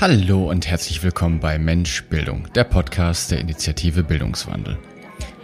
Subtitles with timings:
[0.00, 4.78] Hallo und herzlich willkommen bei Mensch Bildung, der Podcast der Initiative Bildungswandel.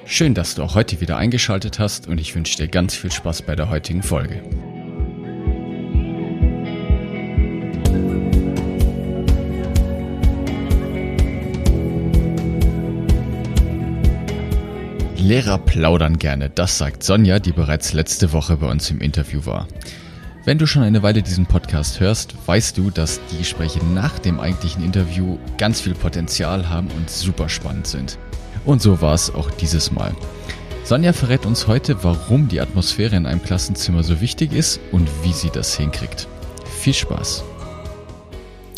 [0.07, 3.43] Schön, dass du auch heute wieder eingeschaltet hast und ich wünsche dir ganz viel Spaß
[3.43, 4.43] bei der heutigen Folge.
[15.19, 19.69] Lehrer plaudern gerne, das sagt Sonja, die bereits letzte Woche bei uns im Interview war.
[20.47, 24.39] Wenn du schon eine Weile diesen Podcast hörst, weißt du, dass die Gespräche nach dem
[24.39, 28.17] eigentlichen Interview ganz viel Potenzial haben und super spannend sind.
[28.65, 30.15] Und so war es auch dieses Mal.
[30.85, 35.33] Sonja verrät uns heute, warum die Atmosphäre in einem Klassenzimmer so wichtig ist und wie
[35.33, 36.29] sie das hinkriegt.
[36.79, 37.43] Viel Spaß!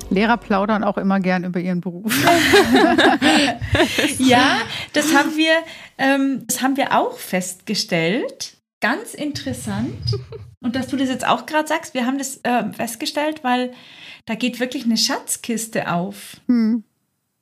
[0.09, 2.15] Lehrer plaudern auch immer gern über ihren Beruf.
[4.19, 4.57] ja,
[4.95, 5.53] das haben wir,
[5.99, 8.55] ähm, das haben wir auch festgestellt.
[8.81, 10.17] Ganz interessant.
[10.61, 13.73] Und dass du das jetzt auch gerade sagst, wir haben das äh, festgestellt, weil
[14.27, 16.37] da geht wirklich eine Schatzkiste auf.
[16.47, 16.83] Hm.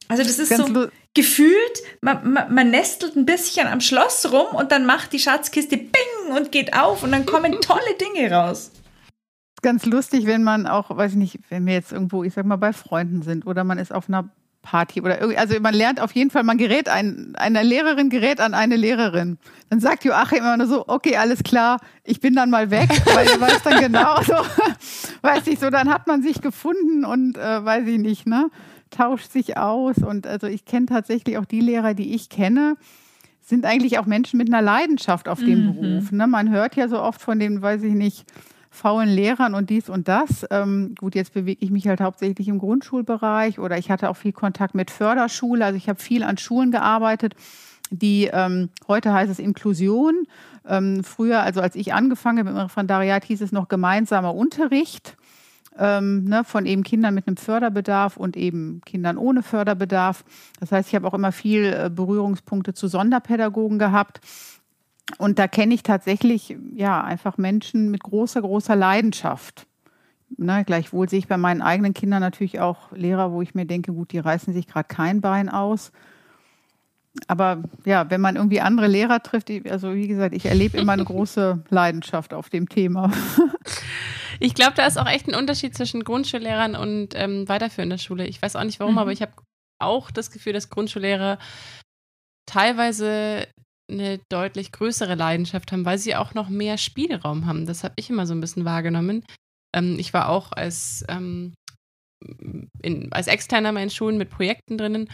[0.09, 4.55] Also das ist Ganz so gefühlt, man, man, man, nestelt ein bisschen am Schloss rum
[4.55, 8.71] und dann macht die Schatzkiste Bing und geht auf und dann kommen tolle Dinge raus.
[9.63, 12.57] Ganz lustig, wenn man auch, weiß ich nicht, wenn wir jetzt irgendwo, ich sag mal,
[12.57, 14.29] bei Freunden sind oder man ist auf einer
[14.67, 18.41] Party oder irgendwie, also man lernt auf jeden Fall, man gerät ein, eine Lehrerin gerät
[18.41, 19.39] an eine Lehrerin.
[19.71, 23.29] Dann sagt Joachim immer nur so, okay, alles klar, ich bin dann mal weg, weil
[23.29, 24.35] er weiß dann genau so,
[25.23, 28.51] weiß ich so, dann hat man sich gefunden und äh, weiß ich nicht, ne,
[28.91, 32.77] tauscht sich aus und also ich kenne tatsächlich auch die Lehrer, die ich kenne,
[33.43, 35.75] sind eigentlich auch Menschen mit einer Leidenschaft auf dem mhm.
[35.75, 36.11] Beruf.
[36.11, 36.27] Ne?
[36.27, 38.25] Man hört ja so oft von den, weiß ich nicht,
[38.77, 40.47] faulen Lehrern und dies und das.
[40.51, 44.33] Ähm, gut, jetzt bewege ich mich halt hauptsächlich im Grundschulbereich oder ich hatte auch viel
[44.33, 45.65] Kontakt mit Förderschule.
[45.65, 47.35] Also ich habe viel an Schulen gearbeitet,
[47.91, 50.27] die ähm, heute heißt es Inklusion.
[50.69, 55.17] Ähm, früher, also als ich angefangen habe mit dem Referendariat, hieß es noch gemeinsamer Unterricht.
[55.79, 60.25] Ähm, ne, von eben Kindern mit einem Förderbedarf und eben Kindern ohne Förderbedarf.
[60.59, 64.21] Das heißt, ich habe auch immer viel äh, Berührungspunkte zu Sonderpädagogen gehabt.
[65.19, 69.67] Und da kenne ich tatsächlich ja einfach Menschen mit großer, großer Leidenschaft.
[70.37, 73.93] Na, gleichwohl sehe ich bei meinen eigenen Kindern natürlich auch Lehrer, wo ich mir denke,
[73.93, 75.93] gut, die reißen sich gerade kein Bein aus.
[77.29, 81.05] Aber ja, wenn man irgendwie andere Lehrer trifft, also wie gesagt, ich erlebe immer eine
[81.07, 83.11] große Leidenschaft auf dem Thema.
[84.39, 88.27] Ich glaube, da ist auch echt ein Unterschied zwischen Grundschullehrern und ähm, weiterführender Schule.
[88.27, 88.99] Ich weiß auch nicht warum, mhm.
[88.99, 89.33] aber ich habe
[89.79, 91.39] auch das Gefühl, dass Grundschullehrer
[92.45, 93.47] teilweise
[93.91, 97.67] eine deutlich größere Leidenschaft haben, weil sie auch noch mehr Spielraum haben.
[97.67, 99.25] Das habe ich immer so ein bisschen wahrgenommen.
[99.75, 101.55] Ähm, ich war auch als, ähm,
[102.83, 105.09] in, als Externer mal Schulen mit Projekten drinnen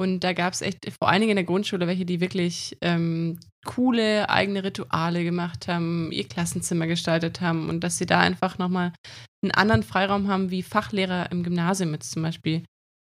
[0.00, 3.38] und da gab es echt, vor allen Dingen in der Grundschule, welche, die wirklich ähm,
[3.66, 8.94] coole eigene Rituale gemacht haben, ihr Klassenzimmer gestaltet haben und dass sie da einfach nochmal
[9.42, 12.64] einen anderen Freiraum haben wie Fachlehrer im Gymnasium jetzt zum Beispiel.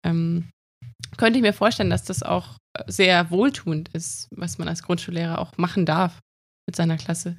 [0.06, 0.48] Ähm,
[1.16, 2.56] könnte ich mir vorstellen, dass das auch
[2.86, 6.20] sehr wohltuend ist, was man als Grundschullehrer auch machen darf
[6.66, 7.36] mit seiner Klasse.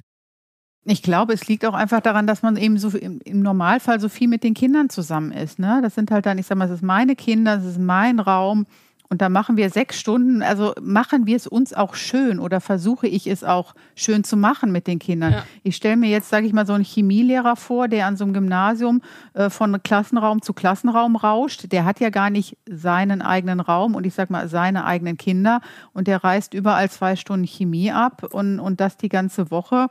[0.84, 4.08] Ich glaube, es liegt auch einfach daran, dass man eben so im, im, Normalfall so
[4.08, 5.58] viel mit den Kindern zusammen ist.
[5.58, 5.80] Ne?
[5.82, 8.66] Das sind halt dann, ich sag mal, das ist meine Kinder, das ist mein Raum.
[9.10, 13.06] Und da machen wir sechs Stunden, also machen wir es uns auch schön oder versuche
[13.06, 15.32] ich es auch schön zu machen mit den Kindern.
[15.32, 15.44] Ja.
[15.62, 18.34] Ich stelle mir jetzt, sage ich mal, so einen Chemielehrer vor, der an so einem
[18.34, 19.00] Gymnasium
[19.32, 21.72] äh, von Klassenraum zu Klassenraum rauscht.
[21.72, 25.62] Der hat ja gar nicht seinen eigenen Raum und ich sage mal seine eigenen Kinder
[25.94, 29.88] und der reißt überall zwei Stunden Chemie ab und, und das die ganze Woche.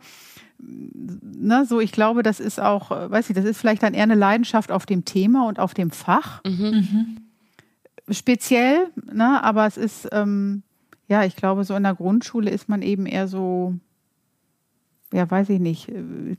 [0.59, 4.03] Ne, so, ich glaube, das ist auch, äh, weiß ich, das ist vielleicht dann eher
[4.03, 6.43] eine Leidenschaft auf dem Thema und auf dem Fach.
[6.43, 6.51] Mhm.
[6.51, 7.17] Mhm
[8.09, 9.43] speziell, ne?
[9.43, 10.63] aber es ist, ähm,
[11.07, 13.75] ja, ich glaube, so in der Grundschule ist man eben eher so,
[15.13, 15.89] ja, weiß ich nicht,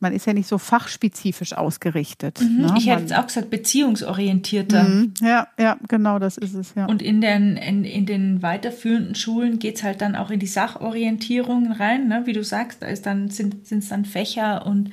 [0.00, 2.40] man ist ja nicht so fachspezifisch ausgerichtet.
[2.40, 2.66] Mhm.
[2.66, 2.74] Ne?
[2.76, 4.84] Ich hätte jetzt auch gesagt, beziehungsorientierter.
[4.84, 5.14] Mhm.
[5.22, 6.84] Ja, ja, genau, das ist es, ja.
[6.86, 10.46] Und in den, in, in den weiterführenden Schulen geht es halt dann auch in die
[10.46, 12.22] Sachorientierung rein, ne?
[12.26, 14.90] wie du sagst, da ist dann, sind es dann Fächer und,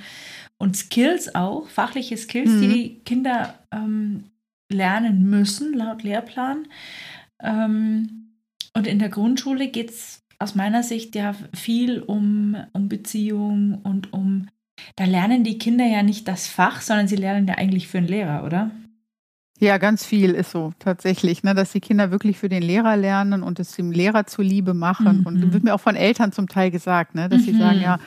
[0.57, 2.61] und Skills auch, fachliche Skills, mhm.
[2.61, 4.23] die die Kinder ähm,
[4.69, 6.67] lernen müssen, laut Lehrplan.
[7.41, 8.31] Ähm,
[8.73, 14.11] und in der Grundschule geht es aus meiner Sicht ja viel um, um Beziehung und
[14.13, 14.47] um,
[14.95, 18.07] da lernen die Kinder ja nicht das Fach, sondern sie lernen ja eigentlich für einen
[18.07, 18.71] Lehrer, oder?
[19.59, 23.41] Ja, ganz viel ist so tatsächlich, ne, dass die Kinder wirklich für den Lehrer lernen
[23.41, 25.19] und es dem Lehrer zuliebe machen.
[25.19, 25.25] Mhm.
[25.25, 27.45] Und das wird mir auch von Eltern zum Teil gesagt, ne, dass mhm.
[27.45, 27.97] sie sagen, ja,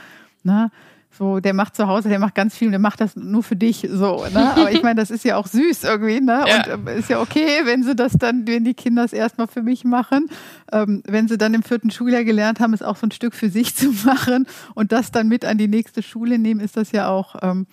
[0.43, 0.71] ne,
[1.11, 3.87] so, der macht zu Hause, der macht ganz viel der macht das nur für dich.
[3.91, 4.53] So, ne?
[4.57, 6.45] Aber ich meine, das ist ja auch süß irgendwie, ne?
[6.47, 6.75] Ja.
[6.75, 9.63] Und äh, ist ja okay, wenn sie das dann, wenn die Kinder es erstmal für
[9.63, 10.31] mich machen.
[10.73, 13.51] Ähm, wenn sie dann im vierten Schuljahr gelernt haben, es auch so ein Stück für
[13.51, 17.09] sich zu machen und das dann mit an die nächste Schule nehmen, ist das ja
[17.09, 17.67] auch, ähm,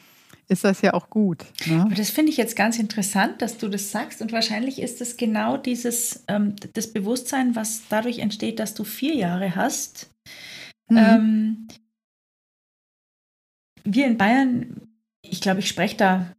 [0.47, 1.45] ist das ja auch gut.
[1.65, 1.81] Ne?
[1.81, 4.21] Aber das finde ich jetzt ganz interessant, dass du das sagst.
[4.21, 9.15] Und wahrscheinlich ist es genau dieses, ähm, das Bewusstsein, was dadurch entsteht, dass du vier
[9.15, 10.09] Jahre hast.
[10.89, 11.67] Mhm.
[13.85, 14.81] Wir in Bayern,
[15.21, 16.35] ich glaube, ich spreche da,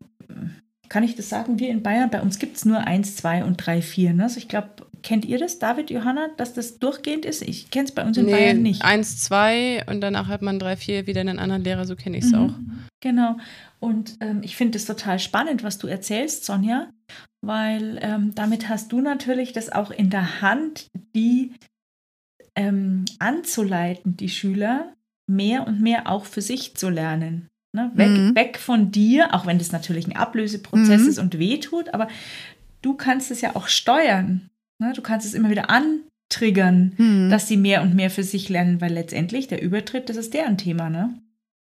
[0.89, 3.57] kann ich das sagen, wir in Bayern, bei uns gibt es nur eins, zwei und
[3.57, 4.13] drei, vier.
[4.13, 4.25] Ne?
[4.25, 7.43] Also ich glaube, kennt ihr das, David, Johanna, dass das durchgehend ist?
[7.43, 8.83] Ich kenne es bei uns in nee, Bayern nicht.
[8.83, 12.25] Eins, zwei und danach hat man drei, vier wieder einen anderen Lehrer, so kenne ich
[12.25, 12.39] es mhm.
[12.39, 12.55] auch.
[13.01, 13.37] Genau.
[13.79, 16.91] Und ähm, ich finde es total spannend, was du erzählst, Sonja,
[17.41, 21.53] weil ähm, damit hast du natürlich das auch in der Hand, die
[22.57, 24.93] ähm, anzuleiten, die Schüler
[25.27, 27.49] mehr und mehr auch für sich zu lernen.
[27.73, 27.91] Ne?
[27.95, 28.35] Weg, mhm.
[28.35, 31.09] weg von dir, auch wenn das natürlich ein Ablöseprozess mhm.
[31.09, 32.09] ist und wehtut, aber
[32.83, 34.49] du kannst es ja auch steuern.
[34.79, 34.93] Ne?
[34.95, 37.31] Du kannst es immer wieder antriggern, mhm.
[37.31, 40.57] dass sie mehr und mehr für sich lernen, weil letztendlich der Übertritt, das ist deren
[40.57, 41.15] Thema, ne?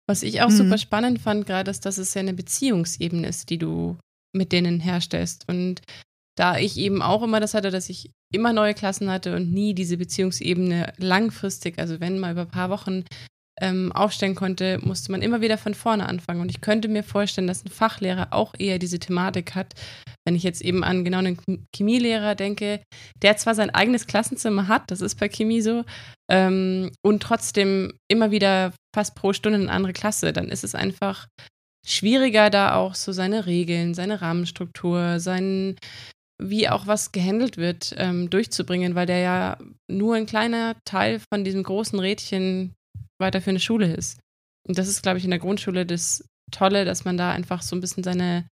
[0.09, 0.57] Was ich auch mhm.
[0.57, 3.97] super spannend fand, gerade ist, dass es ja eine Beziehungsebene ist, die du
[4.35, 5.49] mit denen herstellst.
[5.49, 5.81] Und
[6.37, 9.75] da ich eben auch immer das hatte, dass ich immer neue Klassen hatte und nie
[9.75, 13.05] diese Beziehungsebene langfristig, also wenn mal über ein paar Wochen
[13.61, 16.41] ähm, aufstellen konnte, musste man immer wieder von vorne anfangen.
[16.41, 19.75] Und ich könnte mir vorstellen, dass ein Fachlehrer auch eher diese Thematik hat,
[20.27, 21.39] wenn ich jetzt eben an genau einen
[21.75, 22.81] Chemielehrer denke,
[23.23, 25.85] der zwar sein eigenes Klassenzimmer hat, das ist bei Chemie so,
[26.31, 31.27] ähm, und trotzdem immer wieder fast pro Stunde eine andere Klasse, dann ist es einfach
[31.87, 35.77] schwieriger, da auch so seine Regeln, seine Rahmenstruktur, sein,
[36.41, 39.59] wie auch was gehandelt wird, ähm, durchzubringen, weil der ja
[39.91, 42.75] nur ein kleiner Teil von diesem großen Rädchen
[43.23, 44.21] weiter für eine Schule ist.
[44.69, 47.75] Und das ist, glaube ich, in der Grundschule das Tolle, dass man da einfach so
[47.75, 48.47] ein bisschen seine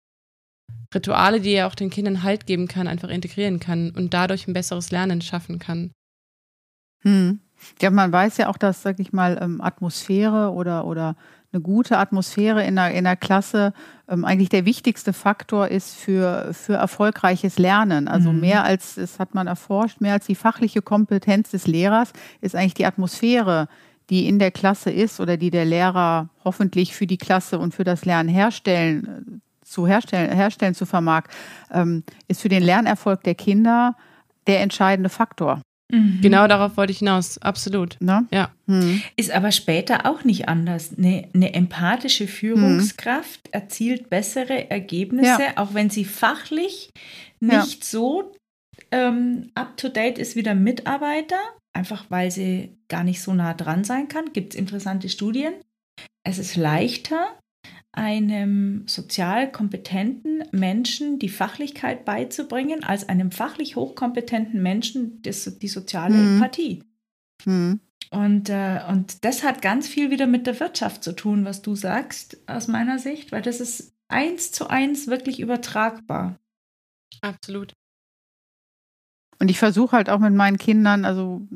[0.94, 4.52] Rituale, die er auch den Kindern Halt geben kann, einfach integrieren kann und dadurch ein
[4.52, 5.90] besseres Lernen schaffen kann.
[7.02, 7.40] Hm.
[7.80, 11.16] Ja, man weiß ja auch, dass, sag ich mal, ähm, Atmosphäre oder, oder
[11.52, 13.72] eine gute Atmosphäre in der, in der Klasse
[14.08, 18.08] ähm, eigentlich der wichtigste Faktor ist für, für erfolgreiches Lernen.
[18.08, 18.40] Also mhm.
[18.40, 22.74] mehr als, das hat man erforscht, mehr als die fachliche Kompetenz des Lehrers ist eigentlich
[22.74, 23.68] die Atmosphäre,
[24.10, 27.84] die in der Klasse ist oder die der Lehrer hoffentlich für die Klasse und für
[27.84, 31.24] das Lernen herstellen zu herstellen, herstellen zu vermag,
[31.72, 33.96] ähm, ist für den Lernerfolg der Kinder
[34.46, 35.60] der entscheidende Faktor.
[35.90, 36.20] Mhm.
[36.20, 37.96] Genau darauf wollte ich hinaus, absolut.
[38.00, 38.26] Ne?
[38.32, 38.50] Ja.
[38.66, 39.02] Mhm.
[39.16, 40.92] Ist aber später auch nicht anders.
[40.96, 43.52] Eine, eine empathische Führungskraft mhm.
[43.52, 45.56] erzielt bessere Ergebnisse, ja.
[45.56, 46.90] auch wenn sie fachlich
[47.40, 47.84] nicht ja.
[47.84, 48.32] so
[48.90, 51.38] ähm, up-to-date ist wie der Mitarbeiter,
[51.86, 54.32] einfach weil sie gar nicht so nah dran sein kann.
[54.32, 55.54] Gibt es interessante Studien.
[56.24, 57.38] Es ist leichter,
[57.92, 66.14] einem sozial kompetenten Menschen die Fachlichkeit beizubringen, als einem fachlich hochkompetenten Menschen das, die soziale
[66.14, 66.34] mhm.
[66.34, 66.82] Empathie.
[67.44, 67.80] Mhm.
[68.10, 71.74] Und, äh, und das hat ganz viel wieder mit der Wirtschaft zu tun, was du
[71.74, 76.38] sagst, aus meiner Sicht, weil das ist eins zu eins wirklich übertragbar.
[77.20, 77.72] Absolut.
[79.38, 81.46] Und ich versuche halt auch mit meinen Kindern, also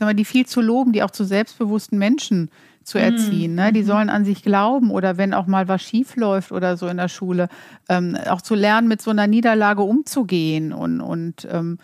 [0.00, 2.50] mal, die viel zu loben, die auch zu selbstbewussten Menschen
[2.88, 3.54] zu erziehen.
[3.54, 3.72] Ne?
[3.72, 3.86] Die mhm.
[3.86, 7.08] sollen an sich glauben oder wenn auch mal was schief läuft oder so in der
[7.08, 7.48] Schule,
[7.88, 11.78] ähm, auch zu lernen, mit so einer Niederlage umzugehen und, und ähm,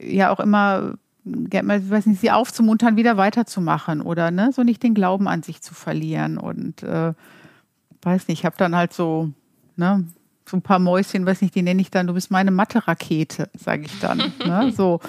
[0.00, 0.94] ja auch immer,
[1.24, 5.60] ich weiß nicht, sie aufzumuntern, wieder weiterzumachen oder ne, so nicht den Glauben an sich
[5.60, 6.38] zu verlieren.
[6.38, 7.14] Und äh,
[8.02, 9.30] weiß nicht, ich habe dann halt so,
[9.76, 10.04] ne,
[10.48, 13.84] so ein paar Mäuschen, weiß nicht, die nenne ich dann, du bist meine Mathe-Rakete, sage
[13.86, 14.18] ich dann.
[14.44, 14.72] ne?
[14.76, 15.00] so.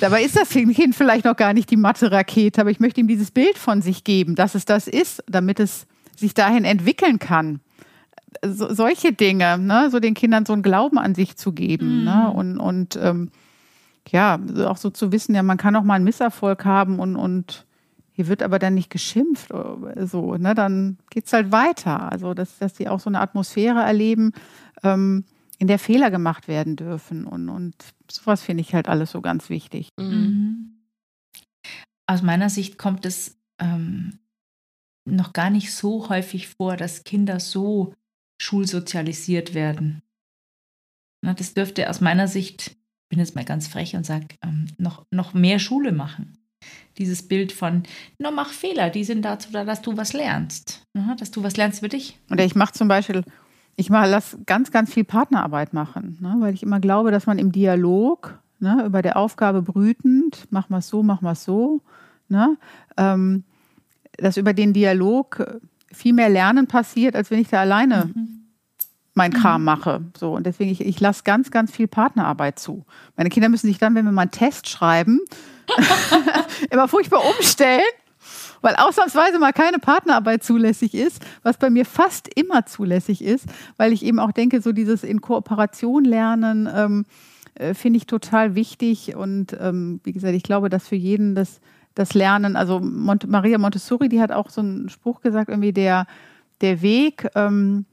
[0.00, 3.30] Dabei ist das Kind vielleicht noch gar nicht die Mathe-Rakete, aber ich möchte ihm dieses
[3.30, 7.60] Bild von sich geben, dass es das ist, damit es sich dahin entwickeln kann.
[8.44, 9.88] So, solche Dinge, ne?
[9.90, 12.04] so den Kindern so einen Glauben an sich zu geben.
[12.04, 12.10] Ne?
[12.10, 12.22] Mhm.
[12.22, 12.30] Ne?
[12.30, 13.30] Und, und ähm,
[14.08, 17.65] ja, auch so zu wissen, ja, man kann auch mal einen Misserfolg haben und, und
[18.16, 20.54] hier wird aber dann nicht geschimpft, so, ne?
[20.54, 22.10] dann es halt weiter.
[22.10, 24.32] Also, dass, dass die auch so eine Atmosphäre erleben,
[24.82, 25.26] ähm,
[25.58, 27.26] in der Fehler gemacht werden dürfen.
[27.26, 27.74] Und, und
[28.10, 29.90] sowas finde ich halt alles so ganz wichtig.
[29.98, 30.06] Mhm.
[30.06, 30.72] mhm.
[32.08, 34.20] Aus meiner Sicht kommt es ähm,
[35.04, 37.94] noch gar nicht so häufig vor, dass Kinder so
[38.40, 40.02] schulsozialisiert werden.
[41.20, 42.76] Na, das dürfte aus meiner Sicht,
[43.10, 46.38] bin jetzt mal ganz frech und sage, ähm, noch, noch mehr Schule machen.
[46.98, 47.82] Dieses Bild von,
[48.18, 50.82] no, mach Fehler, die sind dazu da, dass du was lernst.
[51.18, 52.18] Dass du was lernst für dich.
[52.30, 53.22] Oder ich mache zum Beispiel
[53.76, 56.36] ich mal lass ganz, ganz viel Partnerarbeit machen, ne?
[56.38, 60.80] weil ich immer glaube, dass man im Dialog ne, über der Aufgabe brütend, mach mal
[60.80, 61.82] so, mach mal so,
[62.28, 62.56] ne,
[62.96, 63.44] ähm,
[64.16, 65.60] dass über den Dialog
[65.92, 68.35] viel mehr Lernen passiert, als wenn ich da alleine mhm.
[69.16, 69.64] Mein Kram mhm.
[69.64, 70.00] mache.
[70.16, 72.84] So und deswegen ich, ich lasse ganz, ganz viel Partnerarbeit zu.
[73.16, 75.20] Meine Kinder müssen sich dann, wenn wir mal einen Test schreiben,
[76.70, 77.82] immer furchtbar umstellen
[78.62, 83.46] weil ausnahmsweise mal keine Partnerarbeit zulässig ist, was bei mir fast immer zulässig ist,
[83.76, 87.04] weil ich eben auch denke, so dieses in Kooperation lernen ähm,
[87.54, 91.60] äh, finde ich total wichtig und ähm, wie gesagt, ich glaube, dass für jeden das,
[91.94, 96.06] das Lernen, also Mont Maria Montessori, die hat auch so einen Spruch gesagt, irgendwie der,
[96.60, 97.86] der Weg, ähm,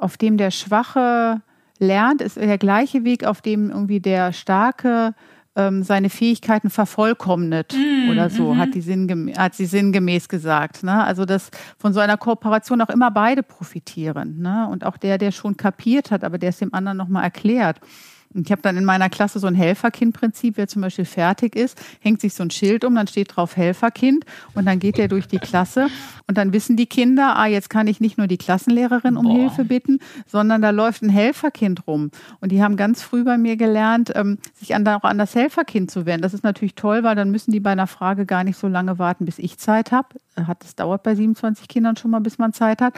[0.00, 1.42] auf dem der Schwache
[1.78, 5.14] lernt, ist der gleiche Weg, auf dem irgendwie der Starke
[5.56, 10.82] ähm, seine Fähigkeiten vervollkommnet mm, oder so, mm hat, die sinngemäß, hat sie sinngemäß gesagt.
[10.82, 11.02] Ne?
[11.02, 14.40] Also, dass von so einer Kooperation auch immer beide profitieren.
[14.40, 14.68] Ne?
[14.70, 17.80] Und auch der, der schon kapiert hat, aber der es dem anderen nochmal erklärt.
[18.32, 21.80] Und ich habe dann in meiner Klasse so ein Helferkind-Prinzip, wer zum Beispiel fertig ist,
[22.00, 25.26] hängt sich so ein Schild um, dann steht drauf Helferkind und dann geht er durch
[25.26, 25.88] die Klasse
[26.28, 29.34] und dann wissen die Kinder, ah, jetzt kann ich nicht nur die Klassenlehrerin um Boah.
[29.34, 32.12] Hilfe bitten, sondern da läuft ein Helferkind rum.
[32.40, 35.90] Und die haben ganz früh bei mir gelernt, ähm, sich an, auch an das Helferkind
[35.90, 36.22] zu wenden.
[36.22, 39.00] Das ist natürlich toll, weil dann müssen die bei einer Frage gar nicht so lange
[39.00, 40.08] warten, bis ich Zeit habe.
[40.36, 42.94] Hat es dauert bei 27 Kindern schon mal, bis man Zeit hat.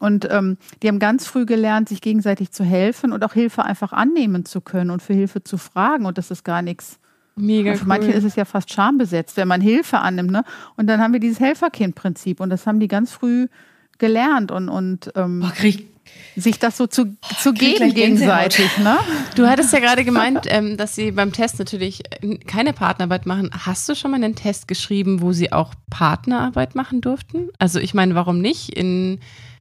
[0.00, 3.92] Und ähm, die haben ganz früh gelernt, sich gegenseitig zu helfen und auch Hilfe einfach
[3.92, 6.04] annehmen zu können und für Hilfe zu fragen.
[6.04, 6.98] Und das ist gar nichts.
[7.34, 7.88] Mega und für cool.
[7.88, 10.30] manche ist es ja fast schambesetzt, wenn man Hilfe annimmt.
[10.30, 10.44] Ne?
[10.76, 13.48] Und dann haben wir dieses Helferkind-Prinzip und das haben die ganz früh
[13.98, 15.52] gelernt und, und ähm, Boah,
[16.36, 18.78] sich das so zu, zu geben gegenseitig.
[18.78, 18.96] Ne?
[19.34, 22.02] Du hattest ja gerade gemeint, ähm, dass Sie beim Test natürlich
[22.46, 23.50] keine Partnerarbeit machen.
[23.52, 27.48] Hast du schon mal einen Test geschrieben, wo Sie auch Partnerarbeit machen durften?
[27.58, 28.70] Also ich meine, warum nicht?
[28.70, 29.18] In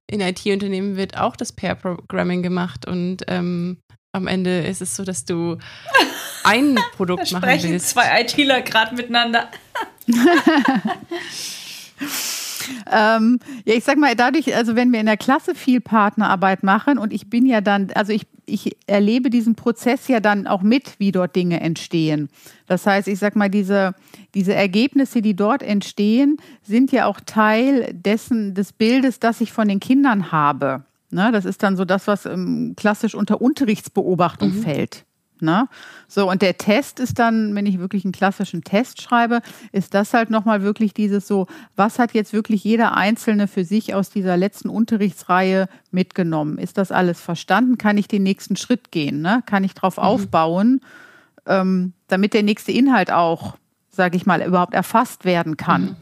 [0.10, 3.80] in IT-Unternehmen wird auch das Pair-Programming gemacht und ähm,
[4.12, 5.58] am Ende ist es so, dass du
[6.44, 7.90] ein Produkt machen sprechen willst.
[7.90, 9.50] zwei ITler gerade miteinander.
[12.92, 16.98] ähm, ja, ich sag mal, dadurch, also wenn wir in der Klasse viel Partnerarbeit machen
[16.98, 21.00] und ich bin ja dann, also ich, ich erlebe diesen Prozess ja dann auch mit,
[21.00, 22.30] wie dort Dinge entstehen.
[22.68, 23.96] Das heißt, ich sag mal, diese,
[24.34, 29.68] diese Ergebnisse, die dort entstehen, sind ja auch Teil dessen, des Bildes, das ich von
[29.68, 30.84] den Kindern habe.
[31.12, 34.64] Ne, das ist dann so das, was ähm, klassisch unter Unterrichtsbeobachtung mhm.
[34.64, 35.06] fällt.
[35.42, 35.68] Ne?
[36.08, 40.14] So, und der Test ist dann, wenn ich wirklich einen klassischen Test schreibe, ist das
[40.14, 44.38] halt nochmal wirklich dieses so, was hat jetzt wirklich jeder Einzelne für sich aus dieser
[44.38, 46.58] letzten Unterrichtsreihe mitgenommen?
[46.58, 47.78] Ist das alles verstanden?
[47.78, 49.22] Kann ich den nächsten Schritt gehen?
[49.22, 49.44] Ne?
[49.46, 50.04] Kann ich darauf mhm.
[50.04, 50.82] aufbauen,
[51.46, 53.58] ähm, damit der nächste Inhalt auch,
[53.90, 55.84] sage ich mal, überhaupt erfasst werden kann?
[55.84, 55.96] Mhm.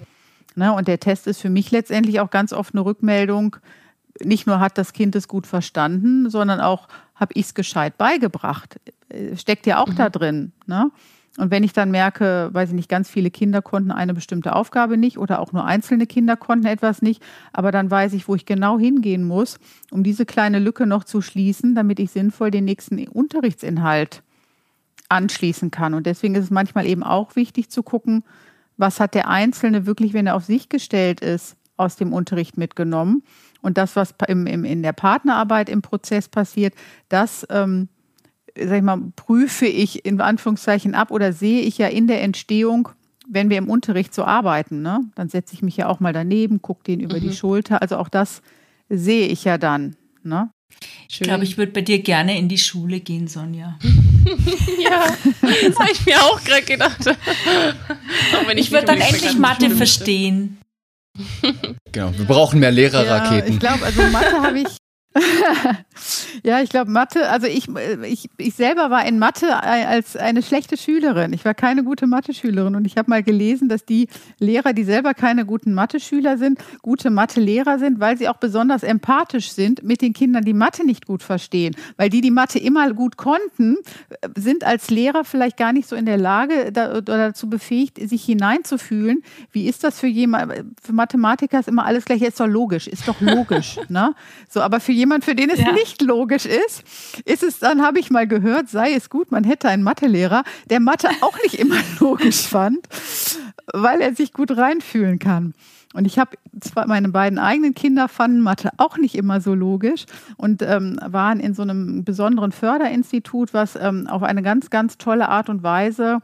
[0.55, 0.73] Ne?
[0.73, 3.57] Und der Test ist für mich letztendlich auch ganz oft eine Rückmeldung,
[4.21, 8.79] nicht nur hat das Kind es gut verstanden, sondern auch habe ich es gescheit beigebracht.
[9.13, 9.95] Äh, steckt ja auch mhm.
[9.95, 10.51] da drin.
[10.65, 10.91] Ne?
[11.37, 14.97] Und wenn ich dann merke, weiß ich nicht, ganz viele Kinder konnten eine bestimmte Aufgabe
[14.97, 18.45] nicht oder auch nur einzelne Kinder konnten etwas nicht, aber dann weiß ich, wo ich
[18.45, 23.07] genau hingehen muss, um diese kleine Lücke noch zu schließen, damit ich sinnvoll den nächsten
[23.07, 24.21] Unterrichtsinhalt
[25.09, 25.95] anschließen kann.
[25.95, 28.23] Und deswegen ist es manchmal eben auch wichtig zu gucken,
[28.77, 33.23] was hat der Einzelne wirklich, wenn er auf sich gestellt ist, aus dem Unterricht mitgenommen.
[33.61, 36.75] Und das, was im, im, in der Partnerarbeit im Prozess passiert,
[37.09, 37.87] das ähm,
[38.57, 42.89] sag ich mal, prüfe ich in Anführungszeichen ab oder sehe ich ja in der Entstehung,
[43.27, 44.81] wenn wir im Unterricht so arbeiten.
[44.81, 45.01] Ne?
[45.15, 47.21] Dann setze ich mich ja auch mal daneben, gucke den über mhm.
[47.21, 47.81] die Schulter.
[47.81, 48.41] Also auch das
[48.89, 49.95] sehe ich ja dann.
[50.23, 50.49] Ne?
[51.07, 53.77] Ich glaube, ich würde bei dir gerne in die Schule gehen, Sonja.
[54.83, 55.05] ja,
[55.41, 57.15] das habe ich mir auch gerade gedacht.
[58.51, 60.57] ich, ich würde dann endlich Mathe verstehen.
[61.91, 63.47] Genau, wir brauchen mehr Lehrerraketen.
[63.49, 64.77] Ja, ich glaube, also Mathe habe ich
[66.43, 67.67] ja, ich glaube Mathe, also ich,
[68.03, 71.33] ich, ich selber war in Mathe als eine schlechte Schülerin.
[71.33, 74.07] Ich war keine gute Mathe-Schülerin und ich habe mal gelesen, dass die
[74.39, 79.51] Lehrer, die selber keine guten Mathe-Schüler sind, gute Mathe-Lehrer sind, weil sie auch besonders empathisch
[79.51, 81.75] sind mit den Kindern, die Mathe nicht gut verstehen.
[81.97, 83.77] Weil die, die Mathe immer gut konnten,
[84.35, 89.23] sind als Lehrer vielleicht gar nicht so in der Lage oder dazu befähigt, sich hineinzufühlen.
[89.51, 93.07] Wie ist das für jemand, für Mathematiker ist immer alles gleich, ist doch logisch, ist
[93.07, 93.79] doch logisch.
[93.89, 94.15] ne?
[94.49, 95.73] So, aber für jemand, für den es ja.
[95.73, 96.83] nicht logisch ist,
[97.25, 100.79] ist es dann, habe ich mal gehört, sei es gut, man hätte einen Mathelehrer, der
[100.79, 102.79] Mathe auch nicht immer logisch fand,
[103.73, 105.53] weil er sich gut reinfühlen kann.
[105.93, 110.05] Und ich habe zwar meine beiden eigenen Kinder fanden Mathe auch nicht immer so logisch
[110.37, 115.27] und ähm, waren in so einem besonderen Förderinstitut, was ähm, auf eine ganz, ganz tolle
[115.27, 116.21] Art und Weise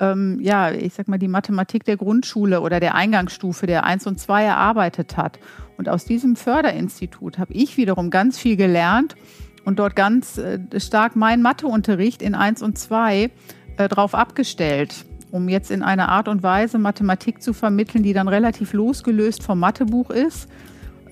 [0.00, 4.18] ähm, ja, ich sag mal, die Mathematik der Grundschule oder der Eingangsstufe der 1 und
[4.18, 5.38] 2 erarbeitet hat.
[5.80, 9.16] Und aus diesem Förderinstitut habe ich wiederum ganz viel gelernt
[9.64, 13.30] und dort ganz äh, stark meinen Matheunterricht in 1 und 2
[13.78, 18.28] äh, drauf abgestellt, um jetzt in einer Art und Weise Mathematik zu vermitteln, die dann
[18.28, 20.50] relativ losgelöst vom Mathebuch ist.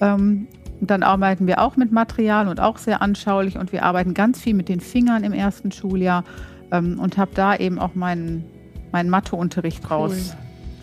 [0.03, 0.49] Ähm,
[0.83, 4.39] und dann arbeiten wir auch mit Material und auch sehr anschaulich und wir arbeiten ganz
[4.39, 6.25] viel mit den Fingern im ersten Schuljahr
[6.73, 8.45] ähm, und habe da eben auch meinen,
[8.93, 10.37] meinen Matheunterricht draus cool.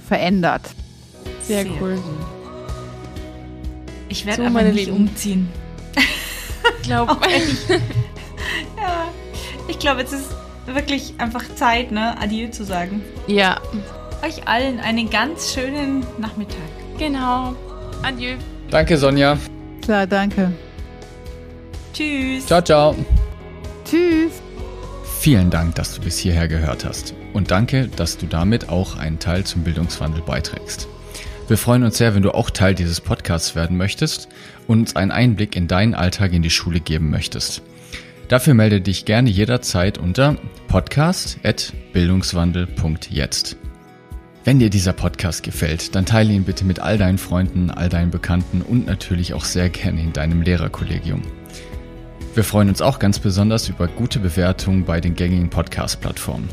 [0.07, 0.73] verändert.
[1.43, 1.99] Sehr, sehr cool.
[4.15, 4.97] Ich werde So, aber meine nicht Lieben.
[5.09, 5.49] umziehen.
[6.83, 7.69] Glaub, Auch wenn ich,
[8.77, 9.07] ja,
[9.67, 10.29] ich glaube, jetzt ist
[10.67, 13.01] wirklich einfach Zeit, ne, Adieu zu sagen.
[13.27, 13.59] ja,
[14.25, 16.57] Euch allen einen ganz schönen Nachmittag.
[16.97, 17.55] genau.
[18.01, 18.35] Adieu.
[18.71, 19.37] Danke, Sonja.
[19.83, 20.51] Klar, danke.
[21.93, 22.45] Tschüss.
[22.47, 22.95] Ciao, ciao.
[23.83, 24.31] Tschüss.
[25.19, 27.13] Vielen Dank, dass du bis hierher gehört hast.
[27.33, 30.87] Und danke, dass du damit auch einen Teil zum Bildungswandel beiträgst.
[31.47, 34.29] Wir freuen uns sehr, wenn du auch Teil dieses Podcasts werden möchtest
[34.67, 37.61] und uns einen Einblick in deinen Alltag in die Schule geben möchtest.
[38.29, 40.37] Dafür melde dich gerne jederzeit unter
[40.67, 43.57] podcast.bildungswandel.jetzt.
[44.43, 48.09] Wenn dir dieser Podcast gefällt, dann teile ihn bitte mit all deinen Freunden, all deinen
[48.09, 51.21] Bekannten und natürlich auch sehr gerne in deinem Lehrerkollegium.
[52.33, 56.49] Wir freuen uns auch ganz besonders über gute Bewertungen bei den gängigen Podcast-Plattformen.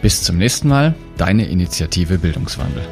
[0.00, 2.84] Bis zum nächsten Mal, deine Initiative Bildungswandel.